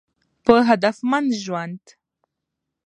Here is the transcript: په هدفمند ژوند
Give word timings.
په 0.45 0.55
هدفمند 0.69 1.29
ژوند 1.43 1.83